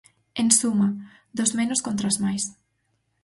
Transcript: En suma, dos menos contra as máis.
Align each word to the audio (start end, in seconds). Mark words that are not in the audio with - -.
En 0.41 0.47
suma, 0.59 0.87
dos 1.37 1.51
menos 1.59 1.83
contra 1.85 2.07
as 2.11 2.17
máis. 2.23 2.43